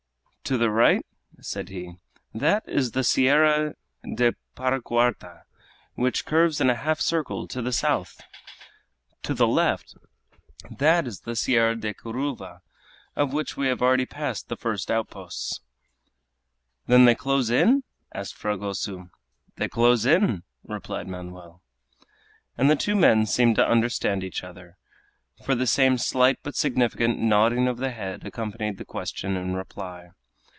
"To 0.45 0.57
the 0.57 0.69
right," 0.69 1.05
said 1.39 1.69
he, 1.69 1.93
"that 2.33 2.67
is 2.67 2.91
the 2.91 3.05
Sierra 3.05 3.73
de 4.03 4.33
Paracuarta, 4.53 5.43
which 5.95 6.25
curves 6.25 6.59
in 6.59 6.69
a 6.69 6.75
half 6.75 6.99
circle 6.99 7.47
to 7.47 7.61
the 7.61 7.71
south! 7.71 8.19
To 9.23 9.33
the 9.33 9.47
left, 9.47 9.95
that 10.69 11.07
is 11.07 11.21
the 11.21 11.37
Sierra 11.37 11.77
de 11.77 11.93
Curuva, 11.93 12.59
of 13.15 13.31
which 13.31 13.55
we 13.55 13.67
have 13.67 13.81
already 13.81 14.05
passed 14.05 14.49
the 14.49 14.57
first 14.57 14.91
outposts." 14.91 15.61
"Then 16.85 17.05
they 17.05 17.15
close 17.15 17.49
in?" 17.49 17.83
asked 18.13 18.35
Fragoso. 18.35 19.09
"They 19.55 19.69
close 19.69 20.05
in!" 20.05 20.43
replied 20.67 21.07
Manoel. 21.07 21.61
And 22.57 22.69
the 22.69 22.75
two 22.75 22.91
young 22.91 22.99
men 22.99 23.25
seemed 23.25 23.55
to 23.55 23.65
understand 23.65 24.21
each 24.21 24.43
other, 24.43 24.75
for 25.45 25.55
the 25.55 25.65
same 25.67 25.97
slight 25.97 26.39
but 26.43 26.57
significant 26.57 27.19
nodding 27.19 27.69
of 27.69 27.77
the 27.77 27.91
head 27.91 28.25
accompanied 28.25 28.77
the 28.77 28.83
question 28.83 29.37
and 29.37 29.55
reply. 29.55 30.09